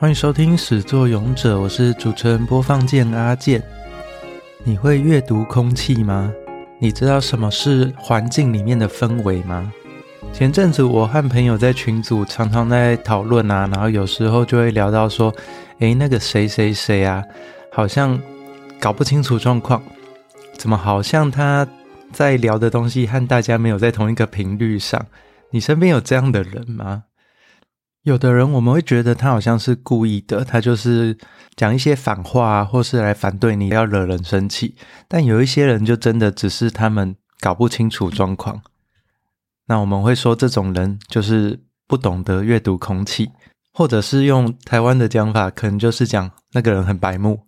[0.00, 3.60] 欢迎收听《始作勇者》，我是主持人播放键阿健。
[4.62, 6.32] 你会阅读空气吗？
[6.78, 9.72] 你知道什么是环境里面的氛围吗？
[10.32, 15.34] 前阵子我和朋友在群组常常在讨论啊，然后有时候就会聊到说，
[15.80, 17.20] 诶，那个谁谁谁啊，
[17.72, 18.16] 好像
[18.78, 19.82] 搞不清楚状况，
[20.56, 21.66] 怎么好像他
[22.12, 25.04] 在聊的东西和大家没有在同一个频率上？
[25.50, 27.02] 你身边有这样的人吗？
[28.08, 31.16] 有的人我们会觉得他好像是故意的，他就是
[31.54, 34.74] 讲一些反话，或是来反对你，要惹人生气。
[35.06, 38.62] 但有一些人就真的只是他们搞不清楚状况。
[39.66, 43.30] 那我们会说这种人就是不懂得阅读空气，
[43.74, 47.42] 或者是用台湾的讲法，可能就是讲那个人很白目。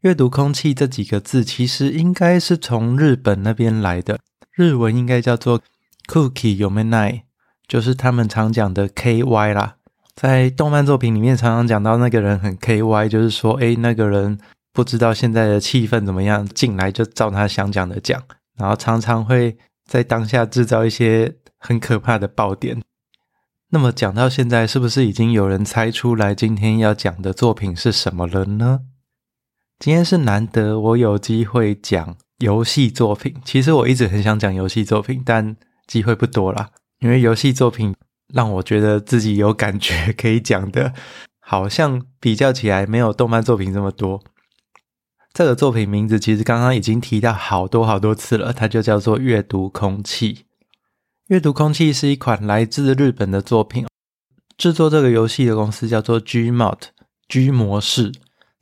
[0.00, 4.18] 阅读空气这几个字其实应该是从日本那边来的，
[4.56, 5.60] 日文应该叫做
[6.08, 7.20] “cookie yomenai”，
[7.68, 9.22] 就是他们常讲的 “ky”
[9.54, 9.76] 啦。
[10.14, 14.38] 在动漫作品里面，常常讲到那个人很 KY，就是说，诶，那个人
[14.72, 18.22] 不知道现在的气氛怎么样，进来就照他想讲的讲，
[18.56, 19.56] 然后常常会
[19.88, 22.80] 在当下制造一些很可怕的爆点。
[23.70, 28.80] 那么讲到现在，是不是已经有人猜出来今天要讲的作品是什么了呢？
[29.78, 36.68] 今天是难得我有机会讲游戏作品，其实我一直很想讲游戏作品，但机会不多啦，
[37.00, 37.96] 因为游戏作品。
[38.32, 40.92] 让我觉得自己有感觉 可以讲的，
[41.40, 44.22] 好像比较起来没有动漫作品这么多。
[45.32, 50.34] 这个作品名字其实刚刚已经提到好多好多次了，它就叫做《阅读空气》。
[51.28, 53.86] 《阅读空气》是一款来自日本的作品，
[54.58, 58.12] 制作这个游戏的公司叫做 Gmod，G 模式。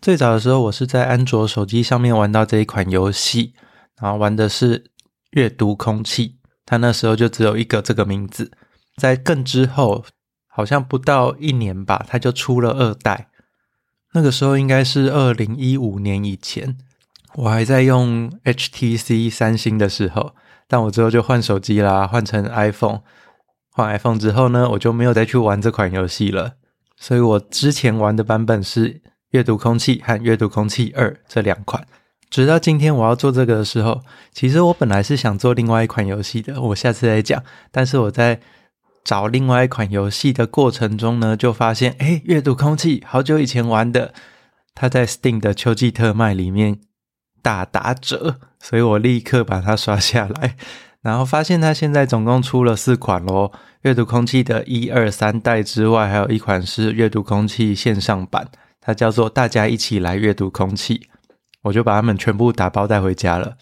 [0.01, 3.55] 最早的时候，我是在安卓手机上面玩到这一款游戏，
[4.01, 4.79] 然后玩的是
[5.33, 6.29] 《阅读空气》，
[6.65, 8.53] 它那时候就只有一个这个名字。
[9.01, 10.05] 在更之后，
[10.47, 13.29] 好像不到一年吧，他就出了二代。
[14.13, 16.77] 那个时候应该是二零一五年以前，
[17.37, 20.35] 我还在用 HTC 三星的时候，
[20.69, 23.01] 但我之后就换手机啦，换成 iPhone。
[23.73, 26.55] 换 iPhone 之后呢，我就没有再去玩这款游戏了。
[26.97, 28.95] 所以我之前玩的版本是
[29.31, 31.87] 《阅读空气》和《阅读空气二》这两款。
[32.29, 34.03] 直到今天我要做这个的时候，
[34.33, 37.43] 其实我本来是想做另外一款游戏的，我下次再讲。
[37.71, 38.41] 但是我在
[39.03, 44.13] 找另外一款游戏的过程中呢，就发现，诶，阅读空气好久以前玩的，
[44.75, 46.79] 它在 Steam 的秋季特卖里面
[47.43, 50.57] 大打折，所以我立刻把它刷下来，
[51.01, 53.53] 然后发现它现在总共出了四款咯，
[53.83, 58.49] 阅读空气的一二三代之外，还有一款是阅读空气线上版，
[58.81, 61.09] 它叫做大家一起来阅读空气，
[61.63, 63.57] 我就把它们全部打包带回家了。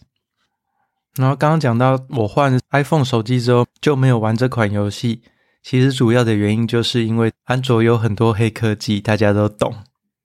[1.16, 5.22] 然后刚刚讲到我换 iPhone 手机之后就没有玩这款游戏，
[5.62, 9.75] 其实主要的原因就是因为安卓有很多黑科技，大家都懂。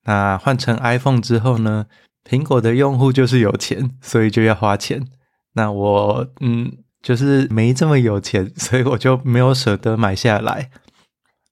[0.05, 1.85] 那换成 iPhone 之后呢，
[2.29, 5.05] 苹果的用户就是有钱，所以就要花钱。
[5.53, 6.71] 那我嗯，
[7.01, 10.69] 就是没这么有钱， 所以我就没有舍得买下来。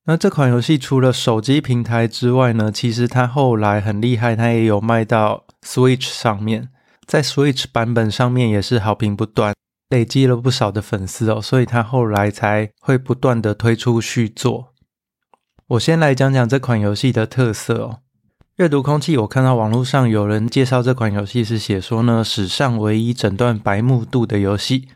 [0.05, 6.69] 那这款游戏除了手机平台之外呢，其实它后来很厉害，它也有卖到 Switch 上面。
[7.05, 9.53] 在 Switch 版本上面也是好评不断，
[9.91, 14.73] 累积了不少的粉丝哦，所以他后来才会不断的推出续作。
[15.67, 17.99] 我先来讲讲这款游戏的特色哦。
[18.55, 24.87] 阅读空气，我看到网络上有人介绍这款游戏是写说呢，史上唯一诊断白目度的游戏，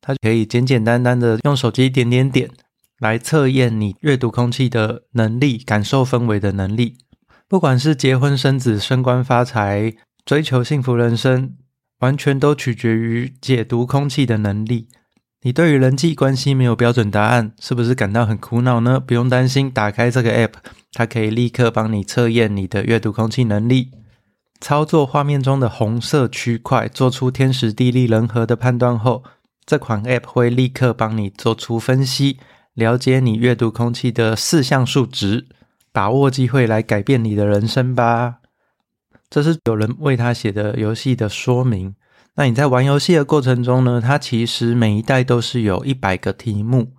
[0.00, 2.50] 它可以简简单单的用手机点点点
[2.98, 6.98] 来测验你阅读空气的能力，感受氛围的能力，
[7.48, 9.94] 不管是结婚生子、升官发财。
[10.26, 11.56] 追求幸福人生，
[12.00, 14.88] 完全都取决于解读空气的能力。
[15.42, 19.00] 你对于人际关系没有标准答案，是不是感到很苦恼呢？
[19.00, 20.52] 不用担心，打开这个 App，
[20.92, 23.92] 它可以立刻帮你测验你的阅读空气能力。
[24.60, 29.24] 操作画面中的红色区块，做出天时地利人和的判断后，
[29.64, 32.38] 这款 App 会立刻帮你做出分析，
[32.74, 35.46] 了解你阅读空气的四项数值，
[35.90, 38.40] 把握机会来改变你的人生吧。
[39.30, 41.94] 这是有人为他写的游戏的说明。
[42.40, 46.94] 那你在玩游戏的过程中呢，它其实每一代都是有一百个题目。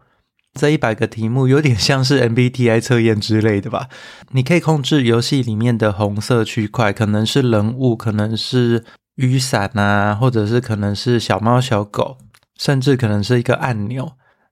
[0.53, 3.89] 这一百个题目有点像是 MBTI 测验之类的吧？
[4.33, 8.83] 你可以控制游戏里面的红色区块，可能是人物，可能是
[9.15, 12.19] 雨伞啊，或者是可能是小猫小狗，
[12.59, 14.11] 甚至可能是一个按钮。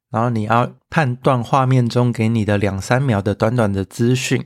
[0.10, 4.44] 然后你要判断画面中给你的两三秒的短短的资讯，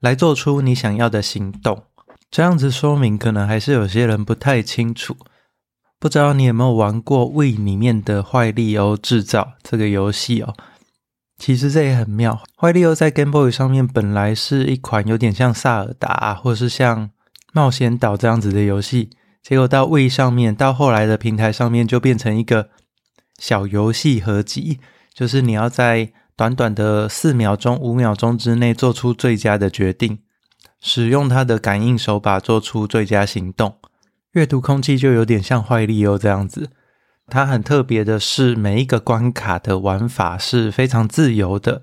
[0.00, 1.84] 来做出你想要的行动。
[2.30, 5.16] 这样子说明，可能还是有些人不太清楚。
[6.00, 10.54] 不知道你有没有玩过 Wii 里面的《坏利欧制造》这个游戏哦？
[11.36, 12.42] 其实这也很妙。
[12.56, 17.10] 坏利欧在 Game Boy 上面本来是一款有点像萨尔达或是像
[17.52, 19.10] 冒险岛这样子的游戏，
[19.42, 22.70] 结果到 Wii 上面，到后来的平台上面就变成一个
[23.38, 24.80] 小游戏合集，
[25.12, 30.20] 就是你要在短短的四秒钟、五秒钟之内做出最佳的决定，
[30.80, 33.74] 使用它的感应手把做出最佳行动。
[34.32, 36.70] 阅读空气就有点像坏利欧这样子。
[37.26, 41.82] 它很特别的是，每一个关卡的玩法是非常自由的。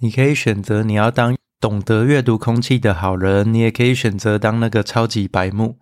[0.00, 5.78] 你可以选择你要当懂得阅读空气的好人，你也可以选择当那个超级白目。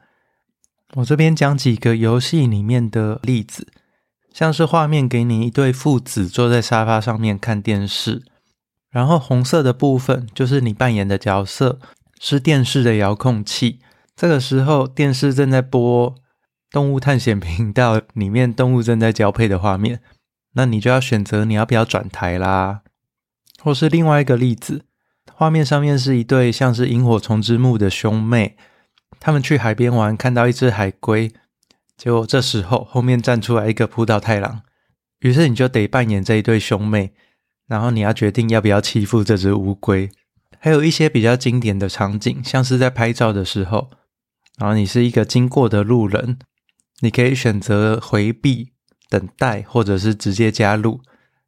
[0.95, 3.67] 我这边讲几个游戏里面的例子，
[4.33, 8.23] 像是画面给你一对父子坐在沙发上面看电视，
[8.91, 11.79] 然后红色的部分就是你扮演的角色，
[12.21, 13.81] 是电视的遥控器。
[14.17, 16.15] 这个时候电视正在播。
[16.69, 20.01] 动物探险频道里面动物正在交配的画面，
[20.55, 22.83] 那你就要选择你要不要转台啦。
[23.63, 24.85] 或是另外一个例子，
[25.33, 28.57] 画面上面是一对像是萤火虫之墓的兄妹，
[29.21, 31.33] 他们去海边玩，看到一只海龟，
[31.97, 34.63] 结果这时候后面站出来一个浦岛太郎，
[35.21, 37.13] 于是你就得扮演这一对兄妹，
[37.69, 40.11] 然后你要决定要不要欺负这只乌龟。
[40.59, 43.91] 还有一些比较经典的场景，像是在拍照的时候，
[44.57, 46.39] 然后你是一个经过的路人。
[47.01, 48.73] 你可以选择回避、
[49.11, 51.03] 等待，或者是直接加入，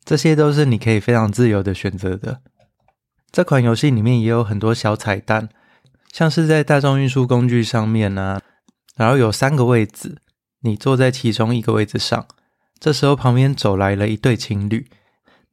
[0.04, 2.42] 这些都是你可以非常自由的选择的。
[3.32, 5.48] 这款游戏里面也有很多小彩蛋，
[6.12, 8.42] 像是在大众运输工具上面呢、
[8.94, 10.18] 然后有三个位置，
[10.60, 12.26] 你坐在其中一个位置上，
[12.78, 14.90] 这时候旁边走来了一对情侣，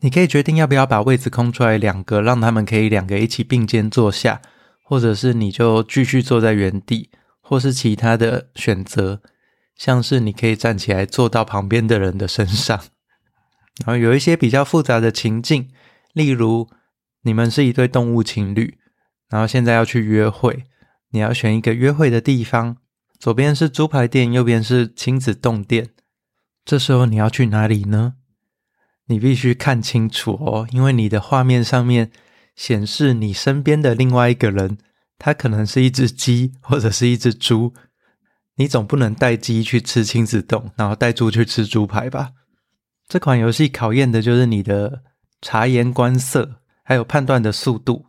[0.01, 4.41] 你可以决定要不要把位置空出来两个，让他们可以两个一起并肩坐下，
[4.83, 7.09] 或者是你就继续坐在原地，
[7.47, 9.21] 或是其他的选择。
[9.77, 12.77] 像是你可以站起来坐到旁边的人的身上，
[13.85, 15.69] 然后有一些比较复杂的情境，
[16.13, 16.69] 例如
[17.23, 18.77] 你们是一对动物情侣，
[19.27, 20.63] 然后现在要去约会，
[21.09, 22.77] 你要选一个约会的地方，
[23.19, 25.89] 左边是猪排店，右边是亲子丼店，
[26.63, 28.13] 这时候你要去哪里呢？
[29.07, 32.11] 你必须看清楚哦，因为你的画面上面
[32.55, 34.77] 显示你身边的另外一个人，
[35.25, 37.73] 它可能是一只鸡或者是一只猪。
[38.57, 42.33] 你总不能带鸡去吃亲子洞，然后带猪去吃猪排吧？
[43.07, 45.01] 这款游戏考验的就是你的
[45.41, 48.05] 察言观色，还有判断的速度。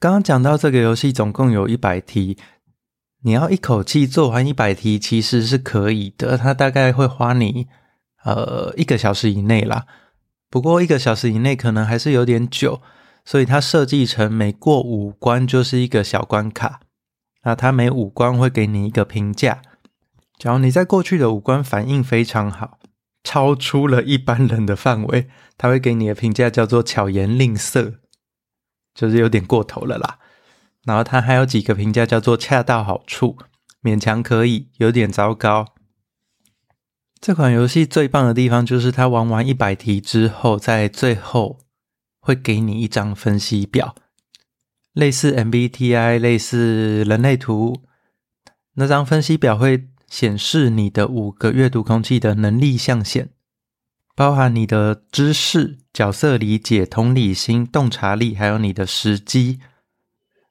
[0.00, 2.38] 刚刚讲到这个游戏总共有一百题，
[3.24, 7.66] 你要一口气做完一百题其实是可以的，它大概会花你
[8.24, 9.84] 呃一个小时以内啦。
[10.48, 12.80] 不过一个小时以内可能还是有点久，
[13.28, 16.80] 所以它设计成每过五关就是一个小关卡。
[17.42, 19.60] 那它每五关会给你一个评价。
[20.38, 22.78] 假如你在过去的五关反应非常好，
[23.22, 25.28] 超出了一般人的范围，
[25.58, 27.96] 他会给你的评价叫做巧言令色，
[28.94, 30.18] 就是有点过头了啦。
[30.86, 33.36] 然后他还有几个评价叫做恰到好处，
[33.82, 35.66] 勉强可以，有点糟糕。
[37.20, 41.58] 这款游戏最棒的地方就是他玩完一百题之后，在最后
[42.28, 43.94] 会给你一张分析表，
[44.92, 47.80] 类似 MBTI，类似人类图，
[48.74, 49.88] 那张分析表会。
[50.10, 53.28] 显示你的五个阅读空气的能力象限，
[54.16, 59.60] 包含你的知识、角色理解、同理心、洞察力，还有你的时机。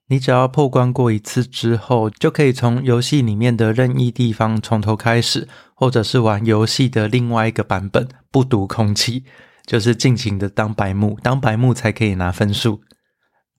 [0.10, 9.24] 你只要破关过一次之后，就可以从游戏里面的任意地方从头开始，或者是玩游戏的另外一个版本——不读空气，
[9.68, 12.82] 就是尽情的当白目，当白目才可以拿分数。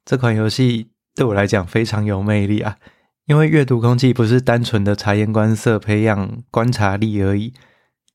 [0.05, 2.79] 这款游戏对我来讲非常有魅力啊！
[3.27, 7.53] 因为阅读空气不是单纯的察言观色、培养观察力而已，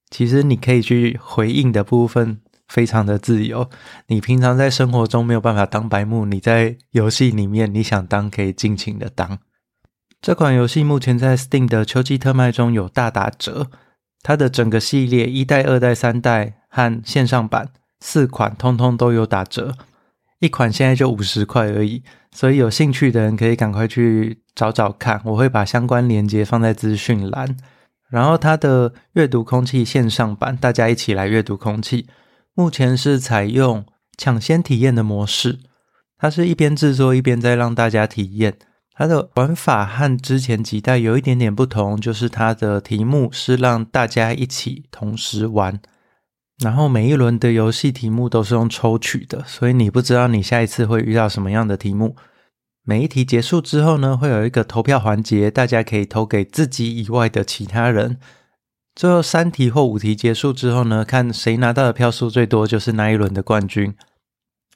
[0.10, 3.70] 其实你可以去回应的部分非常的自由。
[4.08, 9.38] 你平常在生活中没有办法当白目，你在游戏里面你想当可以尽情的当。
[10.20, 13.70] 这款游戏目前在 Steam 的秋季特卖中有大打折，
[14.24, 17.70] 它的整个系列一代、二代、三代和线上版
[18.06, 19.78] 四款通通都有打折，
[20.40, 22.04] 一款现在就五十块而已。
[22.34, 27.56] 所以有兴趣的人可以赶快去找找看，我会把相关链接放在资讯栏。
[28.10, 32.08] 然后它的阅读空气线上版，大家一起来阅读空气。
[32.54, 33.86] 目前是采用
[34.18, 35.60] 抢先体验的模式，
[36.18, 38.58] 它是一边制作一边在让大家体验。
[38.94, 45.80] 它的玩法和之前几代有一点点不同，就是它的题目是让大家一起同时玩。
[46.60, 52.16] 然后每一轮的游戏题目都是用抽取的，所以你不知道你下一次会遇到什么样的题目。
[52.86, 58.20] 每一题结束之后呢，会有一个投票环节，大家可以投给自己以外的其他人。
[58.94, 63.96] 最后三题或五题结束之后呢，看谁拿到的票数最多，就是那一轮的冠军。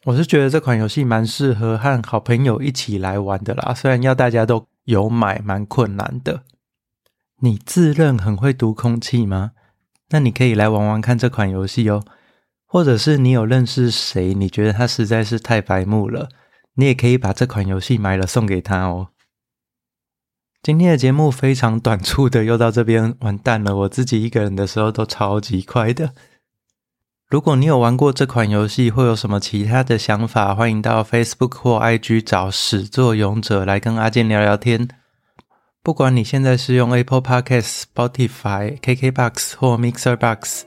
[0.06, 6.44] 我是觉得这款游戏蛮适合和好朋友一起来玩的啦，虽然要大家都有买蛮困难的。
[7.42, 9.52] 你自认很会读空气吗？
[10.10, 12.04] 那你可以来玩玩看这款游戏哦。
[12.66, 16.28] 或者是你有认识谁，你觉得他实在是太白目了，
[16.76, 19.08] 你也可以把这款游戏买了送给他哦。
[20.62, 23.74] 今天的节目非常短促的，又到这边完蛋了。
[23.74, 26.14] 我自己一个人的时候都超级快的。
[27.30, 34.90] 如果你有玩过这款游戏，或有什么其他的想法，欢迎到 Facebook 或 IG 找始作勇者来跟阿健聊聊天。
[35.88, 40.66] 不管你现在是用 Apple Podcasts、Spotify、KKBox 或 Mixer Box，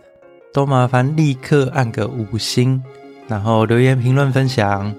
[0.50, 2.82] 都麻烦立刻按个五星，
[3.28, 4.94] 然后留言评论分享。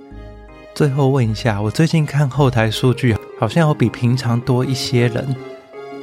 [0.76, 5.36] 最后问一下，我最近看后台数据，好像有比平常多一些人，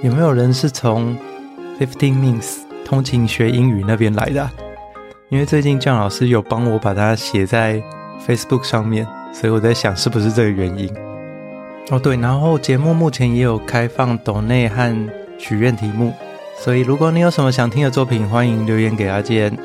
[0.03, 1.17] 有没有人是从
[1.79, 4.51] Fifteen Minutes 通勤学英语那边来的？
[5.29, 7.81] 因为最近酱老师有帮我把它写在
[8.27, 11.08] Facebook 上面，所以我在想是不是这个原因。
[11.91, 16.13] 哦对，然后节目目前也有开放抖内和许愿题目，
[16.59, 19.57] 所以如果你有什么想听的作品，欢迎留言给阿健。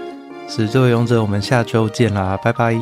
[0.48, 2.74] 始作勇者，我们下周见啦，拜拜。